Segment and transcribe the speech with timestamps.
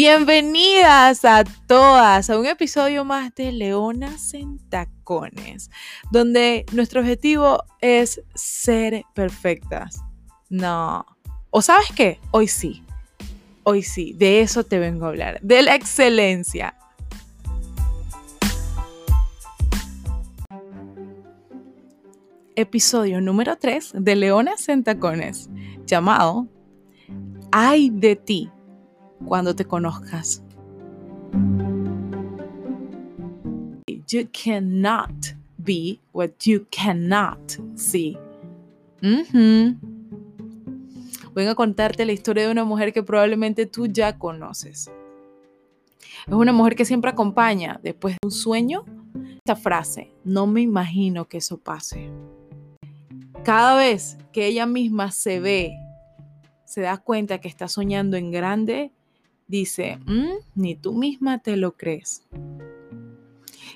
[0.00, 5.72] Bienvenidas a todas a un episodio más de Leonas en Tacones,
[6.12, 10.00] donde nuestro objetivo es ser perfectas.
[10.50, 11.04] No.
[11.50, 12.20] ¿O sabes qué?
[12.30, 12.84] Hoy sí.
[13.64, 16.76] Hoy sí, de eso te vengo a hablar, de la excelencia.
[22.54, 25.50] Episodio número 3 de Leonas en Tacones,
[25.86, 26.46] llamado
[27.50, 28.52] Ay de ti
[29.24, 30.42] cuando te conozcas.
[34.06, 37.38] You cannot be what you cannot
[37.76, 38.16] see.
[41.34, 44.90] Voy a contarte la historia de una mujer que probablemente tú ya conoces.
[46.26, 48.84] Es una mujer que siempre acompaña después de un sueño
[49.48, 52.10] esta frase, no me imagino que eso pase.
[53.44, 55.72] Cada vez que ella misma se ve,
[56.66, 58.92] se da cuenta que está soñando en grande,
[59.48, 62.22] dice, mm, ni tú misma te lo crees.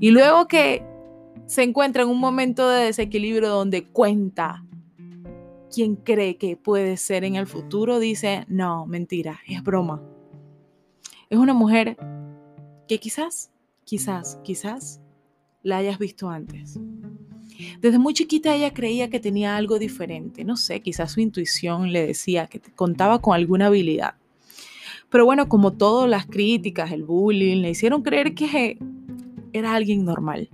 [0.00, 0.82] Y luego que
[1.46, 4.64] se encuentra en un momento de desequilibrio donde cuenta
[5.72, 10.02] quién cree que puede ser en el futuro, dice, no, mentira, es broma.
[11.30, 11.96] Es una mujer
[12.88, 13.50] que quizás,
[13.84, 15.00] quizás, quizás
[15.62, 16.80] la hayas visto antes.
[17.80, 22.06] Desde muy chiquita ella creía que tenía algo diferente, no sé, quizás su intuición le
[22.06, 24.14] decía que contaba con alguna habilidad.
[25.10, 28.78] Pero bueno, como todas las críticas, el bullying, le hicieron creer que
[29.52, 30.50] era alguien normal.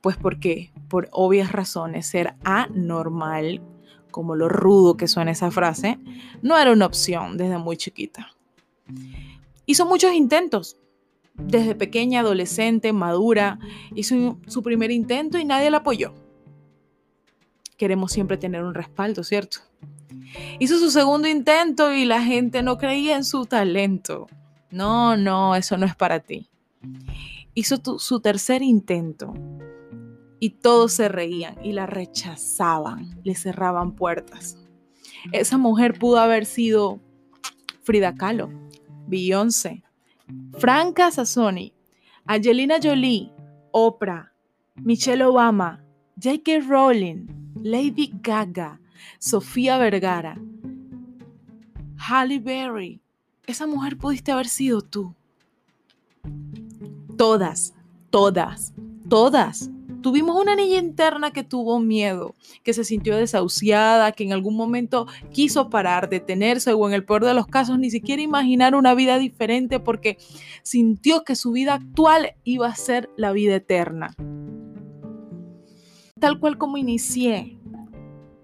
[0.00, 3.62] Pues porque, por obvias razones, ser anormal,
[4.10, 5.98] como lo rudo que suena esa frase,
[6.42, 8.32] no era una opción desde muy chiquita.
[9.66, 10.76] Hizo muchos intentos.
[11.34, 13.60] Desde pequeña, adolescente, madura,
[13.94, 16.12] hizo su primer intento y nadie la apoyó.
[17.76, 19.60] Queremos siempre tener un respaldo, ¿cierto?
[20.58, 24.26] Hizo su segundo intento y la gente no creía en su talento.
[24.70, 26.48] No, no, eso no es para ti.
[27.54, 29.34] Hizo su tercer intento
[30.40, 34.56] y todos se reían y la rechazaban, le cerraban puertas.
[35.32, 37.00] Esa mujer pudo haber sido
[37.82, 38.50] Frida Kahlo,
[39.06, 39.82] Beyoncé,
[40.58, 41.72] Franca Sassoni,
[42.26, 43.32] Angelina Jolie,
[43.72, 44.32] Oprah,
[44.76, 45.82] Michelle Obama,
[46.22, 46.60] J.K.
[46.68, 47.26] Rowling,
[47.62, 48.80] Lady Gaga,
[49.18, 50.40] Sofía Vergara,
[51.96, 53.00] Halle Berry.
[53.46, 55.14] Esa mujer pudiste haber sido tú.
[57.16, 57.74] Todas,
[58.10, 58.72] todas,
[59.08, 59.70] todas.
[60.00, 65.06] Tuvimos una niña interna que tuvo miedo, que se sintió desahuciada, que en algún momento
[65.32, 69.18] quiso parar, detenerse o en el peor de los casos ni siquiera imaginar una vida
[69.18, 70.16] diferente porque
[70.62, 74.14] sintió que su vida actual iba a ser la vida eterna.
[76.20, 77.57] Tal cual como inicié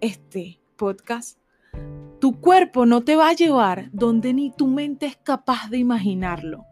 [0.04, 1.38] este podcast,
[2.20, 6.64] tu cuerpo no te va a llevar donde ni tu mente es capaz de imaginarlo.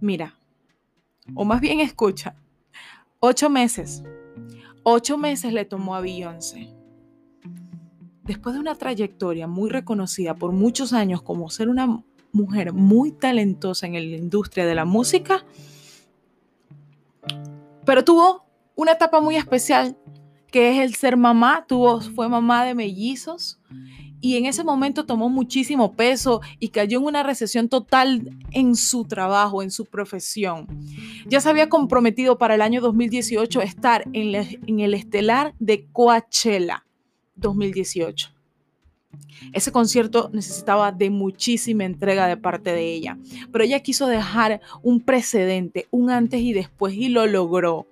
[0.00, 0.38] Mira,
[1.34, 2.36] o más bien escucha,
[3.20, 4.02] ocho meses,
[4.82, 6.72] ocho meses le tomó a Beyoncé.
[8.22, 13.86] Después de una trayectoria muy reconocida por muchos años como ser una mujer muy talentosa
[13.86, 15.44] en la industria de la música,
[17.84, 19.96] pero tuvo una etapa muy especial
[20.56, 23.58] que es el ser mamá, tuvo, fue mamá de mellizos
[24.22, 29.04] y en ese momento tomó muchísimo peso y cayó en una recesión total en su
[29.04, 30.66] trabajo, en su profesión.
[31.26, 34.34] Ya se había comprometido para el año 2018 estar en,
[34.66, 36.86] en el estelar de Coachella
[37.34, 38.30] 2018.
[39.52, 43.18] Ese concierto necesitaba de muchísima entrega de parte de ella,
[43.52, 47.86] pero ella quiso dejar un precedente, un antes y después, y lo logró,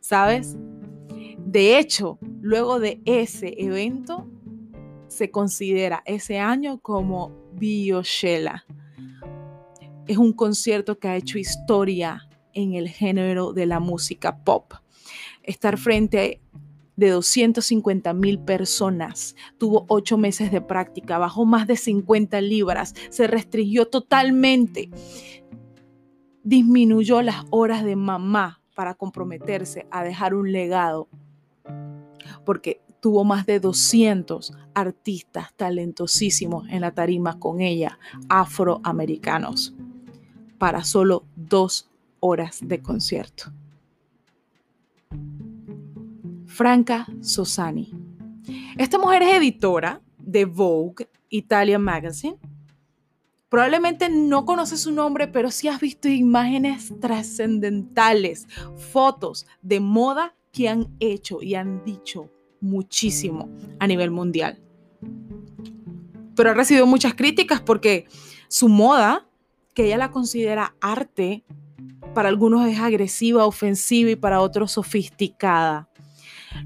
[0.00, 0.56] ¿sabes?
[1.50, 4.28] De hecho, luego de ese evento,
[5.06, 8.66] se considera ese año como Bioshela.
[10.06, 14.74] Es un concierto que ha hecho historia en el género de la música pop.
[15.42, 16.42] Estar frente
[16.96, 19.34] de 250 mil personas.
[19.56, 24.90] Tuvo ocho meses de práctica, bajó más de 50 libras, se restringió totalmente,
[26.44, 31.08] disminuyó las horas de mamá para comprometerse a dejar un legado
[32.44, 37.98] porque tuvo más de 200 artistas talentosísimos en la tarima con ella,
[38.28, 39.74] afroamericanos,
[40.58, 43.52] para solo dos horas de concierto.
[46.46, 47.92] Franca Sosani.
[48.76, 52.38] Esta mujer es editora de Vogue Italian Magazine.
[53.48, 60.68] Probablemente no conoces su nombre, pero sí has visto imágenes trascendentales, fotos de moda que
[60.68, 64.60] han hecho y han dicho muchísimo a nivel mundial.
[66.34, 68.06] pero ha recibido muchas críticas porque
[68.48, 69.28] su moda,
[69.72, 71.44] que ella la considera arte,
[72.12, 75.88] para algunos es agresiva, ofensiva y para otros sofisticada.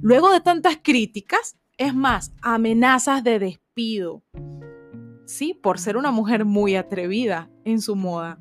[0.00, 4.22] Luego de tantas críticas, es más, amenazas de despido,
[5.26, 8.38] sí, por ser una mujer muy atrevida en su moda.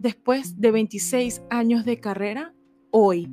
[0.00, 2.54] Después de 26 años de carrera,
[2.90, 3.28] hoy,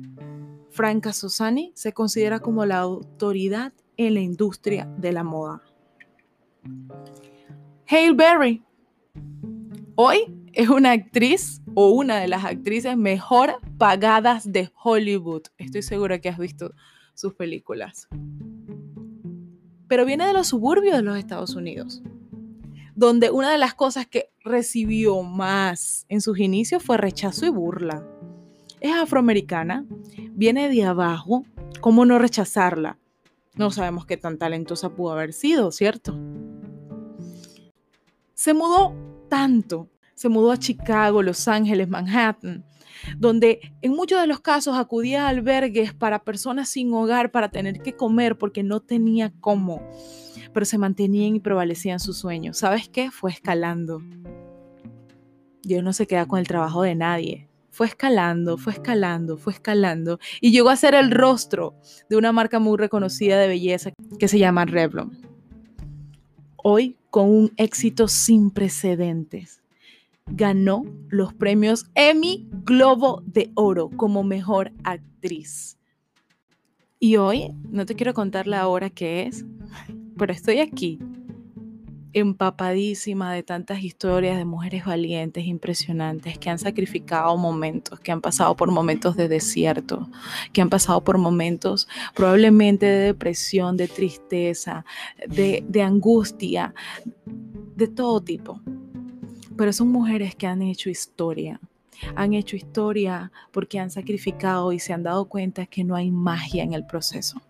[0.78, 5.60] Franca Susani se considera como la autoridad en la industria de la moda.
[7.88, 8.62] Hale Berry,
[9.96, 15.42] hoy es una actriz o una de las actrices mejor pagadas de Hollywood.
[15.56, 16.72] Estoy segura que has visto
[17.12, 18.06] sus películas.
[19.88, 22.04] Pero viene de los suburbios de los Estados Unidos
[22.94, 28.04] donde una de las cosas que recibió más en sus inicios fue rechazo y burla.
[28.80, 29.84] Es afroamericana,
[30.38, 31.44] viene de abajo,
[31.80, 32.96] ¿cómo no rechazarla?
[33.56, 36.18] No sabemos qué tan talentosa pudo haber sido, ¿cierto?
[38.34, 38.94] Se mudó
[39.28, 42.64] tanto, se mudó a Chicago, Los Ángeles, Manhattan,
[43.16, 47.82] donde en muchos de los casos acudía a albergues para personas sin hogar para tener
[47.82, 49.82] que comer porque no tenía cómo
[50.52, 52.58] pero se mantenían y prevalecían sus sueños.
[52.58, 53.10] ¿Sabes qué?
[53.10, 54.02] Fue escalando.
[55.62, 57.47] Dios no se queda con el trabajo de nadie.
[57.78, 61.76] Fue escalando, fue escalando, fue escalando y llegó a ser el rostro
[62.10, 65.16] de una marca muy reconocida de belleza que se llama Revlon.
[66.56, 69.62] Hoy, con un éxito sin precedentes,
[70.26, 75.78] ganó los premios Emmy Globo de Oro como mejor actriz.
[76.98, 79.44] Y hoy, no te quiero contar la hora que es,
[80.16, 80.98] pero estoy aquí
[82.12, 88.56] empapadísima de tantas historias de mujeres valientes, impresionantes, que han sacrificado momentos, que han pasado
[88.56, 90.08] por momentos de desierto,
[90.52, 94.84] que han pasado por momentos probablemente de depresión, de tristeza,
[95.26, 96.74] de, de angustia,
[97.76, 98.60] de todo tipo.
[99.56, 101.60] Pero son mujeres que han hecho historia.
[102.14, 106.62] Han hecho historia porque han sacrificado y se han dado cuenta que no hay magia
[106.62, 107.42] en el proceso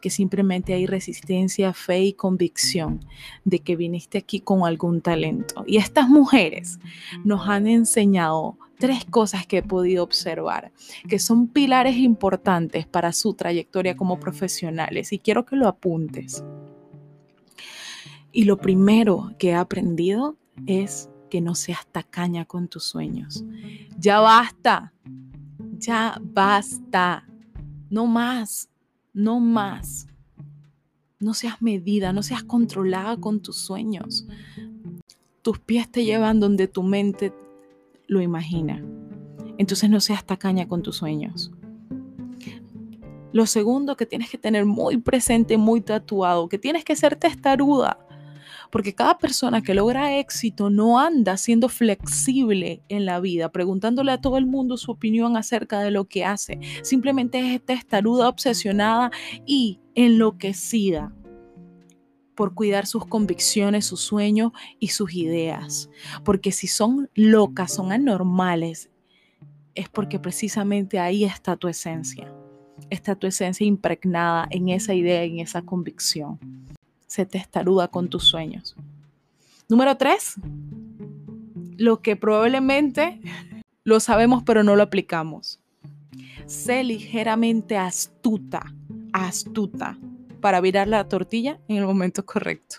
[0.00, 3.00] que simplemente hay resistencia, fe y convicción
[3.44, 5.64] de que viniste aquí con algún talento.
[5.66, 6.78] Y estas mujeres
[7.24, 10.72] nos han enseñado tres cosas que he podido observar,
[11.08, 16.44] que son pilares importantes para su trayectoria como profesionales y quiero que lo apuntes.
[18.32, 23.44] Y lo primero que he aprendido es que no seas tacaña con tus sueños.
[23.98, 24.92] Ya basta,
[25.78, 27.26] ya basta,
[27.88, 28.68] no más
[29.16, 30.08] no más.
[31.18, 34.26] No seas medida, no seas controlada con tus sueños.
[35.40, 37.32] Tus pies te llevan donde tu mente
[38.06, 38.84] lo imagina.
[39.56, 41.50] Entonces no seas tacaña con tus sueños.
[43.32, 48.05] Lo segundo que tienes que tener muy presente, muy tatuado, que tienes que ser testaruda
[48.70, 54.20] porque cada persona que logra éxito no anda siendo flexible en la vida, preguntándole a
[54.20, 56.58] todo el mundo su opinión acerca de lo que hace.
[56.82, 59.10] Simplemente es testaruda, obsesionada
[59.44, 61.12] y enloquecida
[62.34, 65.88] por cuidar sus convicciones, sus sueños y sus ideas.
[66.22, 68.90] Porque si son locas, son anormales,
[69.74, 72.32] es porque precisamente ahí está tu esencia.
[72.90, 76.38] Está tu esencia impregnada en esa idea, en esa convicción
[77.16, 78.76] se te estaruda con tus sueños.
[79.70, 80.34] Número tres,
[81.78, 83.22] lo que probablemente
[83.84, 85.58] lo sabemos pero no lo aplicamos.
[86.44, 88.74] Sé ligeramente astuta,
[89.14, 89.98] astuta
[90.42, 92.76] para virar la tortilla en el momento correcto.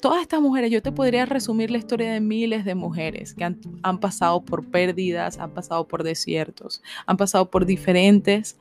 [0.00, 3.60] Todas estas mujeres, yo te podría resumir la historia de miles de mujeres que han,
[3.84, 8.56] han pasado por pérdidas, han pasado por desiertos, han pasado por diferentes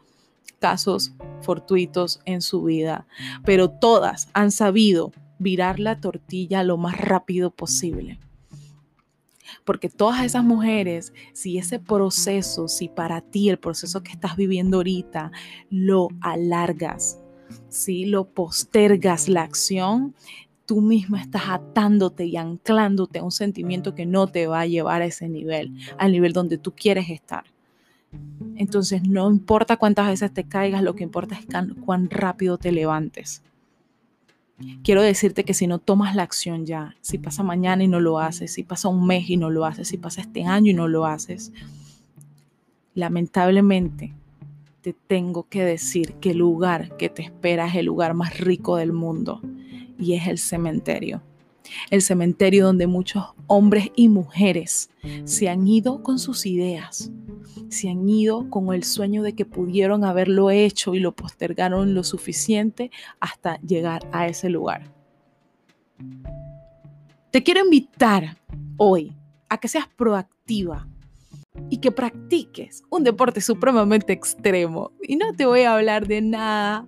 [0.60, 3.08] casos fortuitos en su vida,
[3.44, 8.20] pero todas han sabido virar la tortilla lo más rápido posible.
[9.64, 14.78] Porque todas esas mujeres, si ese proceso, si para ti el proceso que estás viviendo
[14.78, 15.32] ahorita
[15.70, 17.20] lo alargas,
[17.70, 20.16] si lo postergas la acción,
[20.66, 25.02] tú misma estás atándote y anclándote a un sentimiento que no te va a llevar
[25.02, 27.44] a ese nivel, al nivel donde tú quieres estar.
[28.56, 31.46] Entonces no importa cuántas veces te caigas, lo que importa es
[31.86, 33.42] cuán rápido te levantes.
[34.84, 38.20] Quiero decirte que si no tomas la acción ya, si pasa mañana y no lo
[38.20, 40.88] haces, si pasa un mes y no lo haces, si pasa este año y no
[40.88, 41.52] lo haces,
[42.94, 44.14] lamentablemente
[44.82, 48.78] te tengo que decir que el lugar que te espera es el lugar más rico
[48.78, 49.42] del mundo
[50.00, 51.22] y es el cementerio.
[51.90, 54.90] El cementerio donde muchos hombres y mujeres
[55.24, 57.12] se han ido con sus ideas,
[57.70, 62.04] se han ido con el sueño de que pudieron haberlo hecho y lo postergaron lo
[62.04, 64.92] suficiente hasta llegar a ese lugar.
[67.32, 68.38] Te quiero invitar
[68.78, 69.14] hoy
[69.50, 70.88] a que seas proactiva
[71.70, 74.92] y que practiques un deporte supremamente extremo.
[75.02, 76.86] Y no te voy a hablar de nada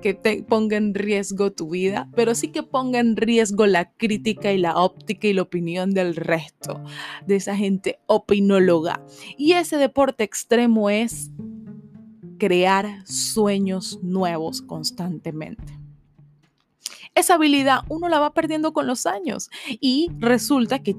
[0.00, 4.52] que te ponga en riesgo tu vida, pero sí que ponga en riesgo la crítica
[4.52, 6.82] y la óptica y la opinión del resto,
[7.26, 9.04] de esa gente opinóloga.
[9.36, 11.30] Y ese deporte extremo es
[12.38, 15.78] crear sueños nuevos constantemente.
[17.14, 19.48] Esa habilidad uno la va perdiendo con los años
[19.80, 20.96] y resulta que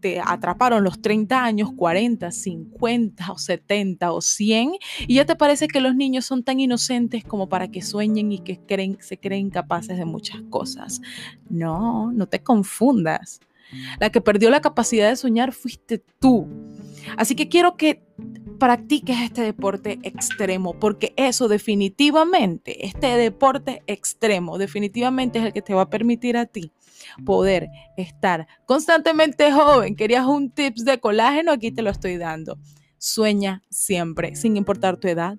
[0.00, 4.72] te atraparon los 30 años, 40, 50 o 70 o 100
[5.06, 8.38] y ya te parece que los niños son tan inocentes como para que sueñen y
[8.38, 11.00] que creen, se creen capaces de muchas cosas.
[11.48, 13.40] No, no te confundas.
[13.98, 16.46] La que perdió la capacidad de soñar fuiste tú.
[17.16, 18.02] Así que quiero que
[18.58, 25.74] practiques este deporte extremo, porque eso definitivamente, este deporte extremo, definitivamente es el que te
[25.74, 26.72] va a permitir a ti
[27.24, 29.96] poder estar constantemente joven.
[29.96, 31.52] ¿Querías un tips de colágeno?
[31.52, 32.58] Aquí te lo estoy dando.
[32.98, 35.38] Sueña siempre, sin importar tu edad,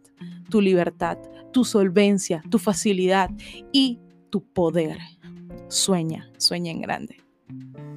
[0.50, 1.18] tu libertad,
[1.52, 3.32] tu solvencia, tu facilidad
[3.72, 5.00] y tu poder.
[5.68, 7.18] Sueña, sueña en grande.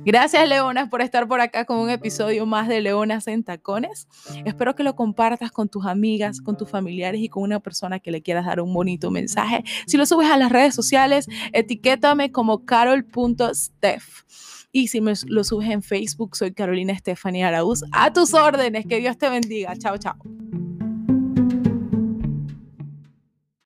[0.05, 4.09] Gracias, Leonas, por estar por acá con un episodio más de Leonas en Tacones.
[4.45, 8.11] Espero que lo compartas con tus amigas, con tus familiares y con una persona que
[8.11, 9.63] le quieras dar un bonito mensaje.
[9.87, 14.25] Si lo subes a las redes sociales, etiquétame como carol.steph.
[14.73, 17.83] Y si me lo subes en Facebook, soy Carolina Estefanía Araúz.
[17.93, 18.87] A tus órdenes.
[18.87, 19.77] Que Dios te bendiga.
[19.77, 20.17] Chao, chao.